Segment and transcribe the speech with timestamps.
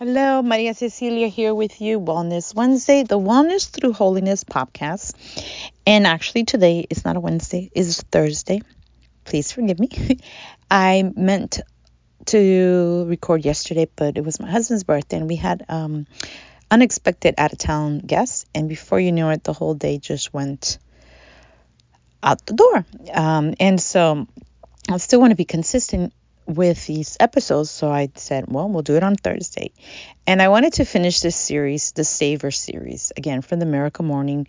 [0.00, 5.14] Hello, Maria Cecilia here with you, Wellness Wednesday, the Wellness Through Holiness podcast.
[5.86, 8.60] And actually, today is not a Wednesday, it's Thursday.
[9.22, 9.88] Please forgive me.
[10.70, 11.60] I meant
[12.26, 16.08] to record yesterday, but it was my husband's birthday, and we had um,
[16.72, 18.46] unexpected out of town guests.
[18.52, 20.78] And before you knew it, the whole day just went
[22.20, 22.84] out the door.
[23.14, 24.26] Um, and so
[24.90, 26.12] I still want to be consistent
[26.46, 27.70] with these episodes.
[27.70, 29.72] So I said, well, we'll do it on Thursday.
[30.26, 34.46] And I wanted to finish this series, the Savor series, again from the Miracle Morning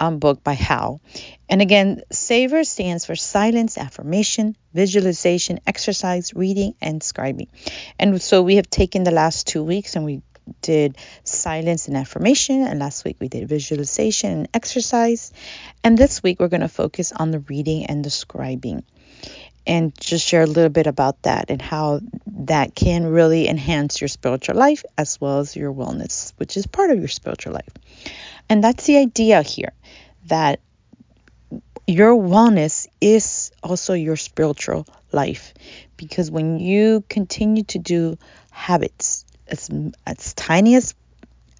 [0.00, 1.00] um, book by Hal.
[1.48, 7.48] And again, Savor stands for silence, affirmation, visualization, exercise, reading, and scribing.
[7.98, 10.22] And so we have taken the last two weeks and we
[10.62, 15.32] did silence and affirmation, and last week we did visualization and exercise.
[15.84, 18.82] And this week we're going to focus on the reading and the scribing
[19.68, 24.08] and just share a little bit about that and how that can really enhance your
[24.08, 27.68] spiritual life as well as your wellness, which is part of your spiritual life.
[28.48, 29.72] And that's the idea here
[30.26, 30.60] that
[31.86, 35.52] your wellness is also your spiritual life
[35.96, 38.16] because when you continue to do
[38.50, 39.70] habits as,
[40.06, 40.94] as tiny as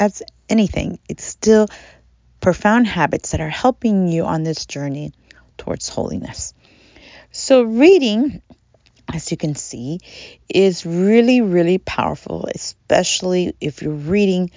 [0.00, 1.66] as anything it's still
[2.40, 5.12] profound habits that are helping you on this journey
[5.56, 6.52] towards holiness
[7.38, 8.42] so, reading,
[9.14, 10.00] as you can see,
[10.48, 14.50] is really, really powerful, especially if you're reading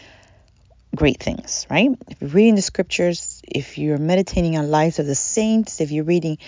[0.95, 1.91] great things, right?
[2.07, 6.05] If you're reading the scriptures, if you're meditating on lives of the saints, if you're
[6.05, 6.39] reading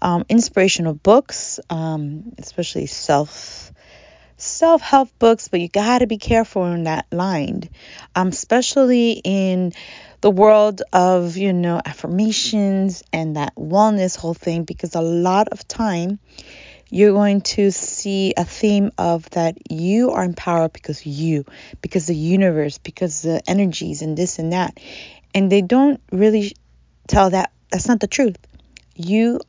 [0.00, 3.70] um, inspirational books, um, especially self
[4.38, 7.68] self help books, but you got to be careful in that line,
[8.14, 9.74] um, especially in
[10.22, 15.66] the world of, you know, affirmations and that wellness whole thing because a lot of
[15.66, 16.20] time
[16.90, 21.44] you're going to see a theme of that you are empowered because you,
[21.80, 24.78] because the universe, because the energies and this and that.
[25.34, 26.54] And they don't really
[27.08, 28.36] tell that that's not the truth.
[28.94, 29.40] You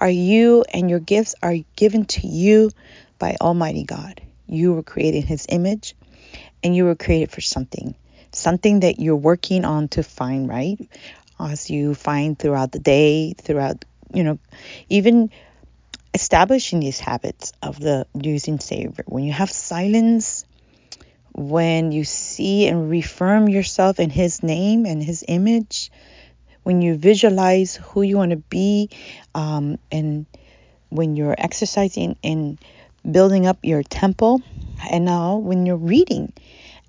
[0.00, 2.70] are you and your gifts are given to you
[3.18, 4.20] by Almighty God.
[4.46, 5.94] You were created in his image
[6.62, 7.94] and you were created for something
[8.32, 10.78] something that you're working on to find right
[11.38, 14.38] as you find throughout the day, throughout, you know,
[14.88, 15.30] even
[16.12, 19.02] establishing these habits of the using savor.
[19.06, 20.44] When you have silence,
[21.32, 25.90] when you see and reaffirm yourself in His name and His image,
[26.62, 28.90] when you visualize who you want to be,
[29.34, 30.26] um, and
[30.90, 32.58] when you're exercising and
[33.10, 34.42] building up your temple,
[34.90, 36.32] and now when you're reading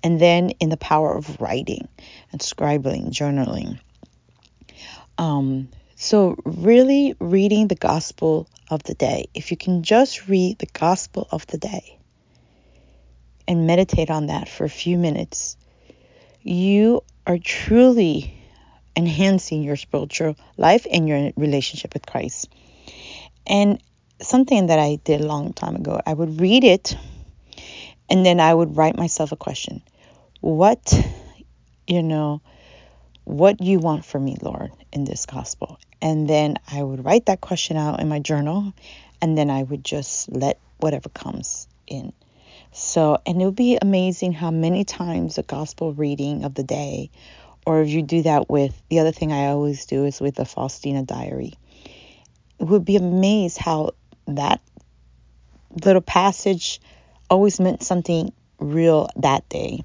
[0.02, 1.88] and then in the power of writing
[2.32, 3.78] and scribbling, journaling.
[5.18, 9.26] Um, so, really reading the gospel of the day.
[9.34, 11.98] If you can just read the gospel of the day
[13.46, 15.56] and meditate on that for a few minutes,
[16.42, 18.36] you are truly
[18.96, 22.48] enhancing your spiritual life and your relationship with Christ.
[23.46, 23.80] And
[24.20, 26.96] something that I did a long time ago, I would read it
[28.10, 29.82] and then I would write myself a question
[30.42, 30.92] what,
[31.86, 32.42] you know,
[33.24, 35.78] what you want from me, Lord, in this gospel.
[36.02, 38.74] And then I would write that question out in my journal
[39.22, 42.12] and then I would just let whatever comes in.
[42.72, 47.10] So, and it would be amazing how many times the gospel reading of the day,
[47.64, 50.44] or if you do that with the other thing I always do is with the
[50.44, 51.54] Faustina diary,
[52.58, 53.92] it would be amazed how
[54.26, 54.60] that
[55.84, 56.80] little passage
[57.30, 59.84] always meant something real that day.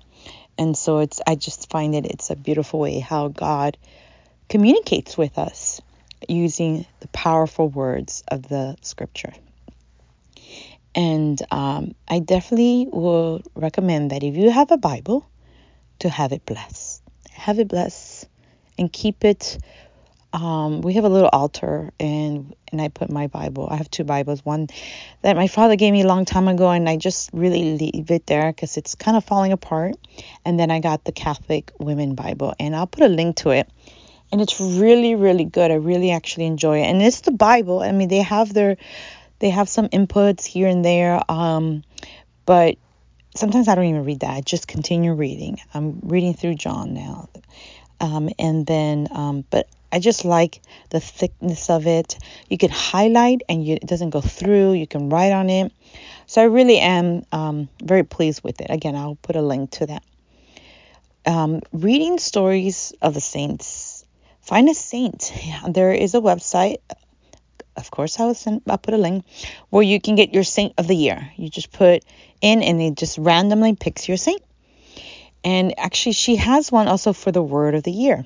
[0.57, 3.77] And so it's I just find that it's a beautiful way how God
[4.49, 5.81] communicates with us
[6.27, 9.33] using the powerful words of the scripture.
[10.95, 15.29] And um, I definitely will recommend that if you have a Bible,
[15.99, 17.01] to have it blessed.
[17.31, 18.27] Have it blessed
[18.77, 19.57] and keep it
[20.37, 23.67] um, we have a little altar and and I put my Bible.
[23.71, 24.45] I have two Bibles.
[24.45, 24.67] One
[25.23, 28.27] that my father gave me a long time ago, and I just really leave it
[28.27, 29.95] there because it's kind of falling apart.
[30.45, 33.67] And then I got the Catholic Women Bible, and I'll put a link to it.
[34.31, 35.71] And it's really really good.
[35.71, 36.85] I really actually enjoy it.
[36.85, 37.81] And it's the Bible.
[37.81, 38.77] I mean, they have their
[39.39, 41.83] they have some inputs here and there, um,
[42.45, 42.77] but
[43.35, 44.35] sometimes I don't even read that.
[44.35, 45.57] I just continue reading.
[45.73, 47.29] I'm reading through John now.
[47.99, 52.17] Um, and then, um, but I just like the thickness of it.
[52.49, 54.73] You can highlight and you, it doesn't go through.
[54.73, 55.71] You can write on it.
[56.25, 58.67] So I really am um, very pleased with it.
[58.69, 60.03] Again, I'll put a link to that.
[61.25, 64.05] Um, reading stories of the saints.
[64.41, 65.33] Find a saint.
[65.69, 66.77] There is a website.
[67.75, 68.61] Of course, I will send.
[68.67, 69.25] I'll put a link
[69.69, 71.31] where you can get your saint of the year.
[71.35, 72.03] You just put
[72.41, 74.41] in, and it just randomly picks your saint.
[75.43, 78.25] And actually, she has one also for the word of the year.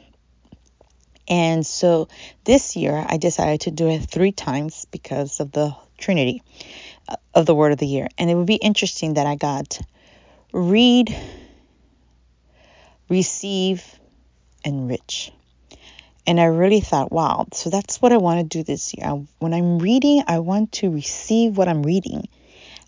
[1.31, 2.09] And so
[2.43, 6.43] this year, I decided to do it three times because of the Trinity
[7.07, 8.09] uh, of the word of the year.
[8.17, 9.79] And it would be interesting that I got
[10.51, 11.15] read,
[13.07, 13.81] receive,
[14.65, 15.31] and enrich.
[16.27, 19.07] And I really thought, wow, so that's what I want to do this year.
[19.07, 22.27] I, when I'm reading, I want to receive what I'm reading.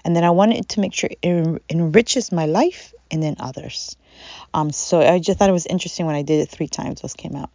[0.04, 3.96] And then I wanted to make sure it enriches my life and then others.
[4.54, 7.13] Um, so I just thought it was interesting when I did it three times, those
[7.13, 7.50] came out.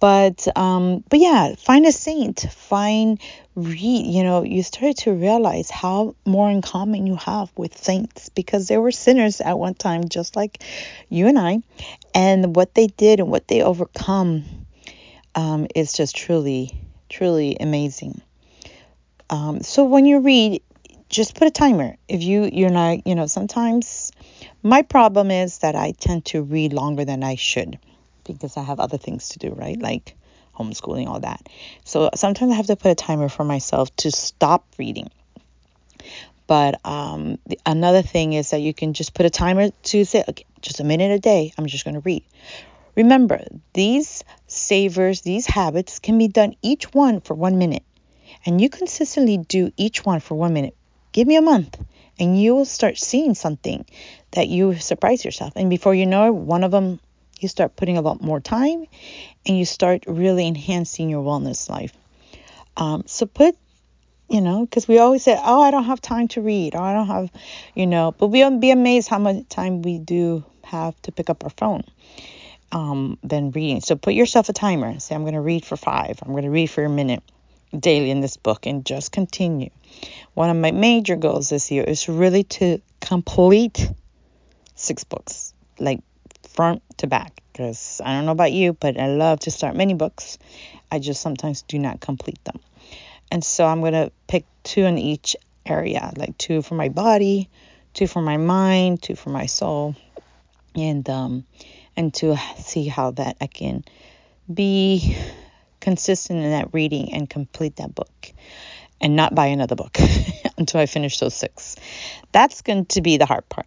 [0.00, 3.20] But um, but yeah, find a saint, find
[3.56, 4.06] read.
[4.06, 8.68] You know, you started to realize how more in common you have with saints because
[8.68, 10.62] they were sinners at one time, just like
[11.08, 11.62] you and I,
[12.14, 14.44] and what they did and what they overcome
[15.34, 16.72] um, is just truly,
[17.08, 18.20] truly amazing.
[19.30, 20.62] Um, so when you read,
[21.08, 21.96] just put a timer.
[22.08, 24.12] If you you're not, you know, sometimes
[24.62, 27.80] my problem is that I tend to read longer than I should
[28.32, 29.80] because I have other things to do, right?
[29.80, 30.16] Like
[30.56, 31.48] homeschooling, all that.
[31.84, 35.10] So sometimes I have to put a timer for myself to stop reading.
[36.46, 40.24] But um, the, another thing is that you can just put a timer to say,
[40.26, 42.24] okay, just a minute a day, I'm just going to read.
[42.96, 43.44] Remember,
[43.74, 47.84] these savers, these habits can be done each one for one minute.
[48.44, 50.74] And you consistently do each one for one minute.
[51.12, 51.78] Give me a month
[52.18, 53.84] and you will start seeing something
[54.32, 55.52] that you surprise yourself.
[55.56, 56.98] And before you know it, one of them
[57.38, 58.84] you start putting a lot more time
[59.46, 61.92] and you start really enhancing your wellness life.
[62.76, 63.56] Um, so put,
[64.28, 66.92] you know, because we always say, oh, I don't have time to read, or I
[66.92, 67.30] don't have,
[67.74, 71.44] you know, but we'll be amazed how much time we do have to pick up
[71.44, 71.84] our phone
[72.72, 73.80] um, than reading.
[73.80, 74.98] So put yourself a timer.
[75.00, 77.22] Say, I'm going to read for five, I'm going to read for a minute
[77.78, 79.70] daily in this book and just continue.
[80.34, 83.90] One of my major goals this year is really to complete
[84.74, 86.00] six books, like
[86.48, 89.94] front to back because I don't know about you, but I love to start many
[89.94, 90.38] books.
[90.90, 92.60] I just sometimes do not complete them.
[93.30, 95.36] And so I'm going to pick two in each
[95.66, 97.50] area, like two for my body,
[97.94, 99.96] two for my mind, two for my soul,
[100.74, 101.44] and um
[101.96, 103.84] and to see how that I can
[104.52, 105.16] be
[105.80, 108.32] consistent in that reading and complete that book
[109.00, 109.98] and not buy another book
[110.58, 111.76] until I finish those six.
[112.32, 113.66] That's going to be the hard part.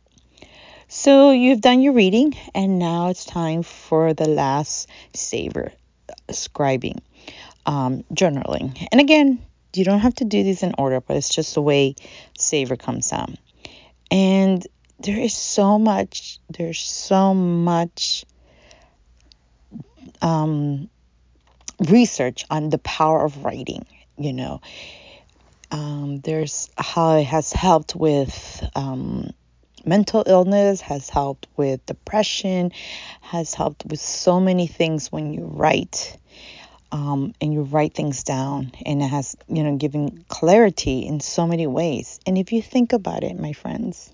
[0.93, 5.71] So you've done your reading, and now it's time for the last saver
[6.27, 6.99] scribing,
[7.65, 8.89] um, journaling.
[8.91, 9.41] And again,
[9.73, 11.95] you don't have to do these in order, but it's just the way
[12.37, 13.29] savor comes out.
[14.11, 14.67] And
[14.99, 18.25] there is so much, there's so much
[20.21, 20.89] um,
[21.87, 23.85] research on the power of writing,
[24.17, 24.59] you know.
[25.71, 29.31] Um, there's how it has helped with um,
[29.85, 32.71] mental illness, has helped with depression,
[33.21, 36.17] has helped with so many things when you write.
[36.93, 41.47] Um, and you write things down, and it has, you know, given clarity in so
[41.47, 42.19] many ways.
[42.25, 44.11] And if you think about it, my friends,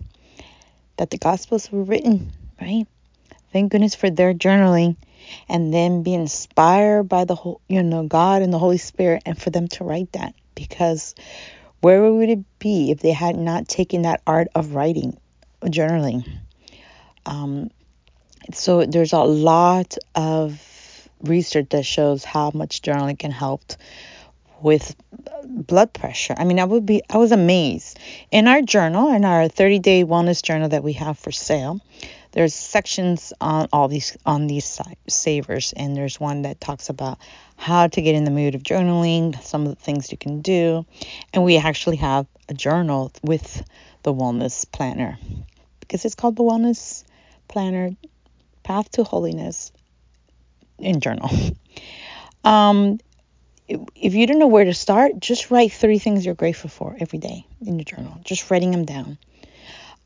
[0.98, 2.32] that the Gospels were written,
[2.62, 2.86] right?
[3.52, 4.96] Thank goodness for their journaling
[5.50, 9.42] and then be inspired by the whole, you know, God and the Holy Spirit, and
[9.42, 10.36] for them to write that.
[10.54, 11.16] Because
[11.82, 15.18] where would it be if they had not taken that art of writing
[15.62, 16.28] journaling.
[17.26, 17.72] Um,
[18.54, 20.62] so there's a lot of
[21.22, 23.74] research that shows how much journaling can help
[24.62, 24.96] with
[25.44, 26.36] blood pressure.
[26.38, 28.00] I mean, I would be I was amazed.
[28.32, 31.80] In our journal, in our 30-day wellness journal that we have for sale,
[32.32, 37.20] there's sections on all these on these savers and there's one that talks about
[37.56, 40.86] how to get in the mood of journaling, some of the things you can do,
[41.34, 43.64] and we actually have a journal with
[44.04, 45.18] the wellness planner
[45.80, 47.04] because it's called the Wellness
[47.48, 47.92] Planner
[48.64, 49.72] Path to Holiness
[50.80, 51.30] in Journal.
[52.44, 53.00] Um,
[53.68, 57.20] if you don't know where to start, just write three things you're grateful for every
[57.20, 58.22] day in your journal.
[58.24, 59.18] Just writing them down.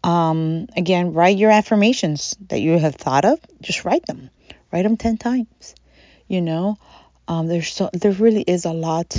[0.03, 3.39] Um, again, write your affirmations that you have thought of.
[3.62, 4.31] Just write them.
[4.71, 5.75] Write them ten times.
[6.27, 6.79] You know,
[7.27, 9.15] um, there's so there really is a lot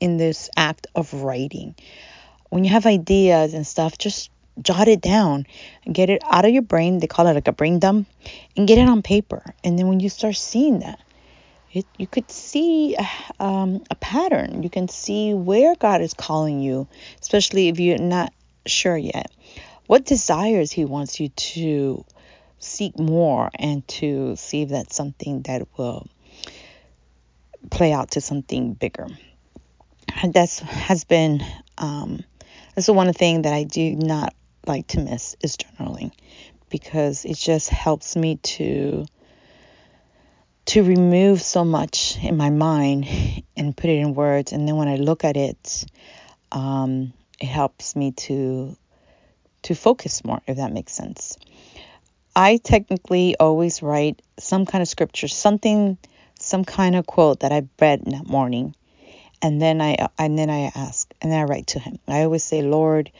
[0.00, 1.76] in this act of writing.
[2.50, 4.30] When you have ideas and stuff, just
[4.62, 5.46] jot it down
[5.92, 6.98] get it out of your brain.
[6.98, 8.08] They call it like a brain dump
[8.56, 9.42] and get it on paper.
[9.62, 11.00] And then when you start seeing that,
[11.72, 12.96] it, you could see
[13.38, 14.62] um, a pattern.
[14.62, 16.88] You can see where God is calling you,
[17.20, 18.32] especially if you're not
[18.66, 19.30] sure yet.
[19.86, 22.04] What desires He wants you to
[22.58, 26.08] seek more and to see if that's something that will
[27.70, 29.06] play out to something bigger.
[30.22, 31.42] And that's has been
[31.76, 32.24] um,
[32.76, 34.34] that's the one thing that I do not
[34.66, 36.12] like to miss is journaling
[36.68, 39.06] because it just helps me to
[40.66, 43.06] to remove so much in my mind
[43.56, 45.86] and put it in words and then when I look at it
[46.52, 48.76] um, it helps me to
[49.62, 51.38] to focus more if that makes sense.
[52.34, 55.96] I technically always write some kind of scripture, something
[56.38, 58.74] some kind of quote that I read in that morning
[59.40, 61.98] and then I and then I ask and then I write to him.
[62.08, 63.10] I always say, Lord,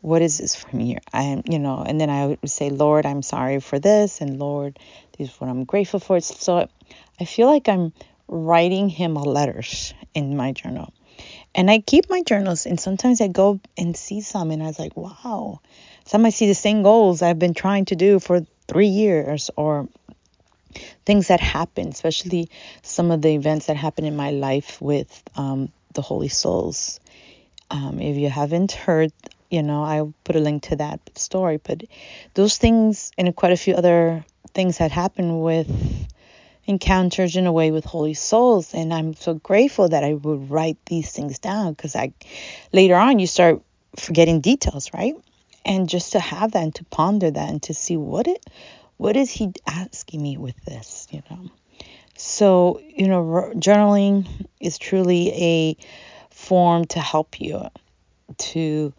[0.00, 1.00] what is this from here?
[1.12, 4.38] I am, you know, and then I would say, Lord, I'm sorry for this, and
[4.38, 4.78] Lord,
[5.18, 6.20] this is what I'm grateful for.
[6.20, 6.68] So
[7.18, 7.92] I feel like I'm
[8.28, 9.62] writing him a letter
[10.14, 10.92] in my journal.
[11.54, 14.78] And I keep my journals, and sometimes I go and see some, and I was
[14.78, 15.60] like, wow.
[16.06, 19.88] Some I see the same goals I've been trying to do for three years, or
[21.04, 22.48] things that happen, especially
[22.82, 27.00] some of the events that happen in my life with um, the Holy Souls.
[27.70, 29.12] Um, if you haven't heard
[29.50, 31.58] you know, I'll put a link to that story.
[31.58, 31.82] But
[32.34, 34.24] those things and quite a few other
[34.54, 35.68] things had happened with
[36.66, 40.76] encounters in a way with holy souls and i'm so grateful that i would write
[40.86, 42.12] these things down because i
[42.72, 43.60] later on you start
[43.96, 45.14] forgetting details right
[45.64, 48.44] and just to have that and to ponder that and to see what it
[48.98, 51.50] what is he asking me with this you know
[52.16, 54.28] so you know journaling
[54.60, 55.76] is truly a
[56.40, 57.68] form to help you
[58.38, 58.92] to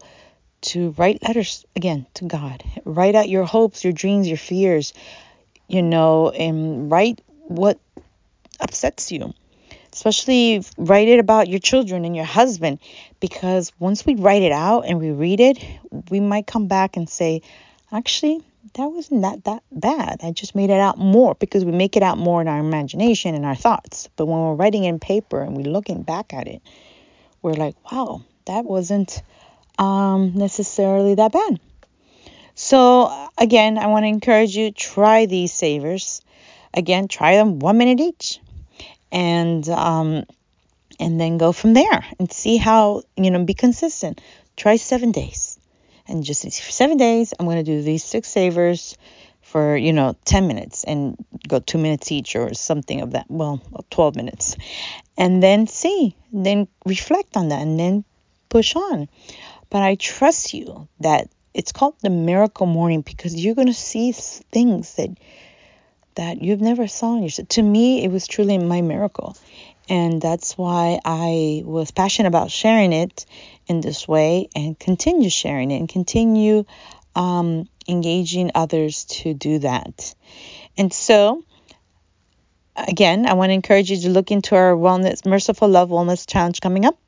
[0.62, 2.62] to write letters again to God.
[2.84, 4.94] Write out your hopes, your dreams, your fears,
[5.66, 7.80] you know, and write what
[8.60, 9.34] upsets you.
[9.92, 12.78] Especially write it about your children and your husband
[13.20, 15.58] because once we write it out and we read it,
[16.10, 17.42] we might come back and say,
[17.90, 18.40] actually,
[18.74, 20.20] that wasn't that that bad.
[20.22, 23.34] I just made it out more because we make it out more in our imagination
[23.34, 24.08] and our thoughts.
[24.16, 26.62] But when we're writing in paper and we're looking back at it,
[27.42, 29.22] we're like, wow, that wasn't
[29.78, 31.60] um, necessarily that bad.
[32.54, 36.22] So again, I want to encourage you try these savers.
[36.74, 38.40] Again, try them one minute each,
[39.10, 40.24] and um,
[40.98, 44.20] and then go from there and see how you know be consistent.
[44.56, 45.58] Try seven days,
[46.06, 48.96] and just for seven days, I'm going to do these six savers
[49.52, 51.16] for you know 10 minutes and
[51.46, 54.56] go two minutes each or something of that well 12 minutes
[55.18, 58.04] and then see then reflect on that and then
[58.48, 59.08] push on
[59.68, 64.12] but I trust you that it's called the miracle morning because you're going to see
[64.12, 65.10] things that
[66.14, 67.48] that you've never saw in yourself.
[67.48, 69.34] To me, it was truly my miracle.
[69.88, 73.24] And that's why I was passionate about sharing it
[73.66, 76.64] in this way and continue sharing it and continue
[77.14, 80.14] um, engaging others to do that.
[80.78, 81.44] And so,
[82.76, 86.60] again, I want to encourage you to look into our wellness, merciful love wellness challenge
[86.60, 86.98] coming up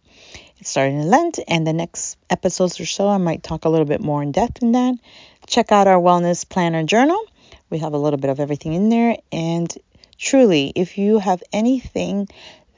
[0.58, 3.86] It's starting in Lent, and the next episodes or so, I might talk a little
[3.86, 4.94] bit more in depth in that.
[5.46, 7.22] Check out our wellness planner journal.
[7.70, 9.16] We have a little bit of everything in there.
[9.32, 9.72] And
[10.18, 12.28] truly, if you have anything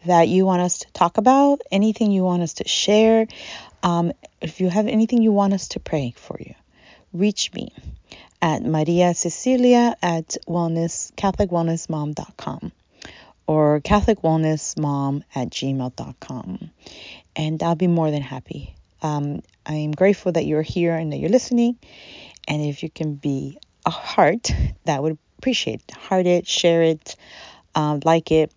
[0.07, 3.27] that you want us to talk about, anything you want us to share,
[3.83, 6.55] um, if you have anything you want us to pray for you,
[7.19, 7.73] reach me
[8.43, 12.73] at Maria Cecilia at wellness catholicwellnessmom.com
[13.47, 16.71] or catholicwellnessmom at gmail.com
[17.37, 18.75] and I'll be more than happy.
[19.03, 21.77] Um, I am grateful that you're here and that you're listening.
[22.49, 24.51] And if you can be a heart,
[24.85, 25.95] that would appreciate it.
[25.95, 27.17] Heart it, share it,
[27.75, 28.53] um, like it.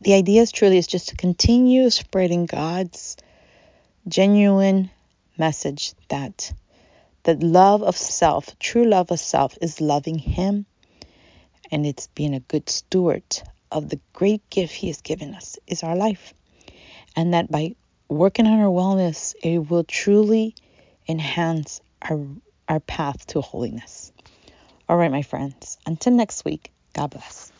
[0.00, 3.16] The idea is truly is just to continue spreading God's
[4.08, 4.90] genuine
[5.36, 6.52] message that
[7.24, 10.66] the love of self, true love of self, is loving Him,
[11.70, 13.24] and it's being a good steward
[13.70, 16.32] of the great gift He has given us is our life
[17.16, 17.74] and that by
[18.08, 20.54] working on our wellness, it will truly
[21.08, 22.20] enhance our,
[22.68, 24.12] our path to holiness.
[24.88, 27.53] All right, my friends, until next week, God bless.